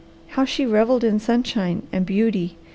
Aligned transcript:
How 0.29 0.45
she 0.45 0.65
revelled 0.65 1.03
in 1.03 1.19
sunshine 1.19 1.83
and 1.93 2.07
beauty! 2.07 2.57